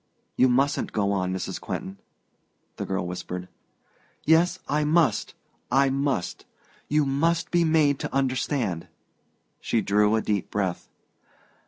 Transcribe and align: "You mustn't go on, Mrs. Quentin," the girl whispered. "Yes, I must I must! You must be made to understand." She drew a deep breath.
"You 0.35 0.49
mustn't 0.49 0.93
go 0.93 1.11
on, 1.11 1.31
Mrs. 1.31 1.61
Quentin," 1.61 1.99
the 2.77 2.87
girl 2.87 3.05
whispered. 3.05 3.47
"Yes, 4.23 4.57
I 4.67 4.83
must 4.83 5.35
I 5.71 5.91
must! 5.91 6.47
You 6.87 7.05
must 7.05 7.51
be 7.51 7.63
made 7.63 7.99
to 7.99 8.11
understand." 8.11 8.87
She 9.59 9.81
drew 9.81 10.15
a 10.15 10.21
deep 10.23 10.49
breath. 10.49 10.89